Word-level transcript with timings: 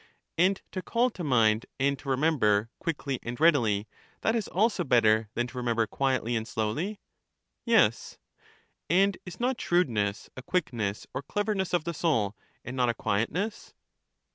And 0.35 0.59
to 0.71 0.81
call 0.81 1.11
to 1.11 1.23
mind, 1.23 1.67
and 1.79 1.95
to 1.99 2.09
remember, 2.09 2.71
quickly 2.79 3.19
and 3.21 3.39
readily— 3.39 3.87
that 4.21 4.35
is 4.35 4.47
also 4.47 4.83
better 4.83 5.29
than 5.35 5.45
to 5.45 5.57
remember 5.59 5.85
quietly 5.85 6.35
and 6.35 6.47
slowly? 6.47 6.99
Yes. 7.65 8.17
And 8.89 9.15
is 9.27 9.39
not 9.39 9.61
shrewdness 9.61 10.27
a 10.35 10.41
quickness 10.41 11.05
or 11.13 11.21
cleverness 11.21 11.71
of 11.71 11.83
the 11.83 11.93
soul, 11.93 12.35
and 12.65 12.75
not 12.75 12.89
a 12.89 12.95
quietness? 12.95 13.75